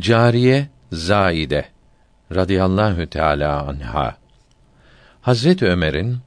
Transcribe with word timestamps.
Cariye 0.00 0.68
Zaide 0.92 1.64
radıyallahu 2.34 3.06
teala 3.06 3.62
anha 3.62 4.16
Hazret 5.20 5.62
Ömer'in 5.62 6.18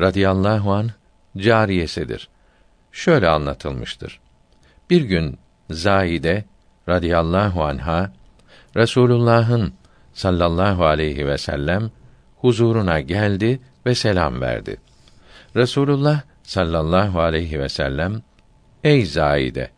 radıyallahu 0.00 0.72
an 0.72 0.90
cariyesidir. 1.36 2.28
Şöyle 2.92 3.28
anlatılmıştır. 3.28 4.20
Bir 4.90 5.02
gün 5.02 5.38
Zaide 5.70 6.44
radıyallahu 6.88 7.64
anha 7.64 8.12
Resulullah'ın 8.76 9.74
sallallahu 10.12 10.86
aleyhi 10.86 11.26
ve 11.26 11.38
sellem 11.38 11.90
huzuruna 12.36 13.00
geldi 13.00 13.60
ve 13.86 13.94
selam 13.94 14.40
verdi. 14.40 14.80
Resulullah 15.56 16.20
sallallahu 16.42 17.20
aleyhi 17.20 17.60
ve 17.60 17.68
sellem 17.68 18.22
Ey 18.84 19.06
Zaide 19.06 19.70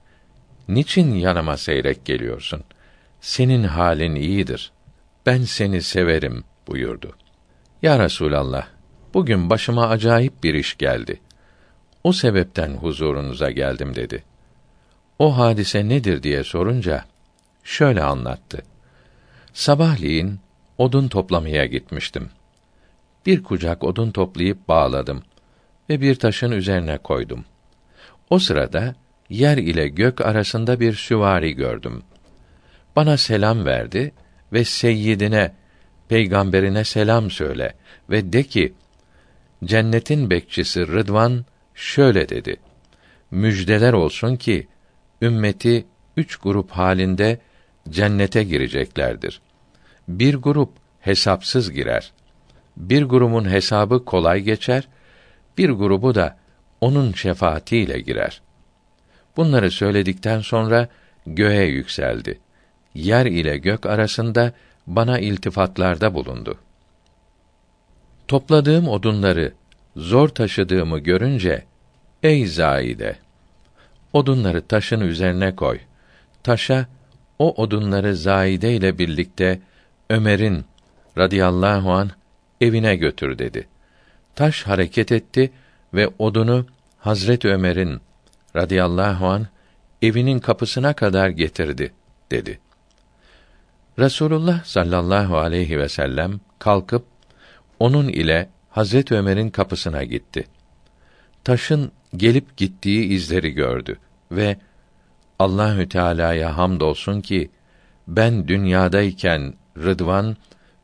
niçin 0.69 1.15
yanıma 1.15 1.57
seyrek 1.57 2.05
geliyorsun? 2.05 2.65
Senin 3.21 3.65
halin 3.65 4.15
iyidir. 4.15 4.73
Ben 5.27 5.43
seni 5.43 5.83
severim 5.83 6.45
buyurdu. 6.69 7.17
Ya 7.83 7.99
Resulallah, 7.99 8.67
bugün 9.15 9.51
başıma 9.51 9.89
acayip 9.89 10.45
bir 10.45 10.55
iş 10.55 10.79
geldi. 10.79 11.21
O 12.05 12.13
sebepten 12.13 12.71
huzurunuza 12.71 13.51
geldim 13.51 13.95
dedi. 13.95 14.25
O 15.19 15.39
hadise 15.39 15.89
nedir 15.89 16.23
diye 16.23 16.45
sorunca 16.45 17.05
şöyle 17.65 18.03
anlattı. 18.03 18.63
Sabahleyin 19.53 20.41
odun 20.79 21.09
toplamaya 21.09 21.67
gitmiştim. 21.67 22.31
Bir 23.27 23.43
kucak 23.43 23.85
odun 23.85 24.11
toplayıp 24.11 24.69
bağladım 24.69 25.23
ve 25.91 26.01
bir 26.01 26.15
taşın 26.15 26.51
üzerine 26.51 26.99
koydum. 26.99 27.45
O 28.31 28.39
sırada 28.39 28.95
yer 29.31 29.59
ile 29.59 29.89
gök 29.89 30.21
arasında 30.21 30.81
bir 30.81 30.95
süvari 30.95 31.55
gördüm. 31.55 32.03
Bana 32.97 33.17
selam 33.17 33.65
verdi 33.65 34.13
ve 34.53 34.65
seyyidine, 34.65 35.53
peygamberine 36.09 36.85
selam 36.85 37.31
söyle 37.31 37.75
ve 38.11 38.33
de 38.33 38.43
ki, 38.43 38.75
cennetin 39.65 40.31
bekçisi 40.31 40.87
Rıdvan 40.87 41.45
şöyle 41.75 42.29
dedi. 42.29 42.57
Müjdeler 43.31 43.93
olsun 43.93 44.37
ki, 44.37 44.69
ümmeti 45.23 45.87
üç 46.17 46.37
grup 46.37 46.71
halinde 46.71 47.41
cennete 47.89 48.45
gireceklerdir. 48.45 49.41
Bir 50.09 50.35
grup 50.35 50.73
hesapsız 51.01 51.73
girer. 51.73 52.13
Bir 52.77 53.03
grubun 53.03 53.51
hesabı 53.51 54.05
kolay 54.05 54.41
geçer, 54.41 54.89
bir 55.59 55.71
grubu 55.71 56.15
da 56.15 56.39
onun 56.81 57.13
şefaatiyle 57.13 58.01
girer. 58.01 58.43
Bunları 59.37 59.71
söyledikten 59.71 60.41
sonra 60.41 60.89
göğe 61.27 61.65
yükseldi. 61.65 62.41
Yer 62.95 63.27
ile 63.27 63.59
gök 63.59 63.87
arasında 63.87 64.53
bana 64.87 65.19
iltifatlarda 65.19 66.15
bulundu. 66.15 66.59
Topladığım 68.29 68.89
odunları 68.89 69.53
zor 69.97 70.29
taşıdığımı 70.29 70.99
görünce 70.99 71.65
ey 72.23 72.47
Zaide 72.47 73.17
odunları 74.13 74.67
taşın 74.67 75.01
üzerine 75.01 75.57
koy. 75.57 75.79
Taşa 76.43 76.87
o 77.39 77.63
odunları 77.63 78.17
Zaide 78.17 78.75
ile 78.75 78.99
birlikte 78.99 79.61
Ömer'in 80.11 80.65
radıyallahu 81.19 81.93
an 81.93 82.11
evine 82.61 82.97
götür 82.97 83.39
dedi. 83.39 83.69
Taş 84.35 84.63
hareket 84.63 85.13
etti 85.13 85.51
ve 85.95 86.09
odunu 86.19 86.67
Hazret 86.99 87.45
Ömer'in 87.45 88.01
radıyallahu 88.57 89.27
an 89.27 89.47
evinin 90.03 90.39
kapısına 90.39 90.93
kadar 90.93 91.29
getirdi 91.29 91.93
dedi. 92.31 92.59
Resulullah 94.01 94.65
sallallahu 94.65 95.39
aleyhi 95.39 95.79
ve 95.79 95.89
sellem 95.89 96.41
kalkıp 96.59 97.05
onun 97.79 98.09
ile 98.09 98.49
Hazret 98.71 99.13
Ömer'in 99.13 99.51
kapısına 99.51 100.05
gitti. 100.05 100.47
Taşın 101.45 101.93
gelip 102.17 102.57
gittiği 102.57 103.05
izleri 103.05 103.51
gördü 103.51 103.99
ve 104.33 104.57
Allahü 105.39 105.89
Teala'ya 105.89 106.57
hamdolsun 106.57 107.21
ki 107.21 107.51
ben 108.09 108.49
dünyadayken 108.49 109.55
Rıdvan 109.77 110.37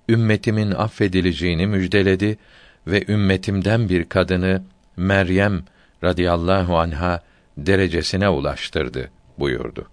ümmetimin 0.08 0.70
affedileceğini 0.70 1.66
müjdeledi 1.66 2.38
ve 2.86 3.04
ümmetimden 3.08 3.88
bir 3.88 4.04
kadını 4.04 4.62
Meryem 4.96 5.62
radıyallahu 6.04 6.78
anha 6.78 7.22
derecesine 7.56 8.28
ulaştırdı 8.28 9.10
buyurdu. 9.38 9.86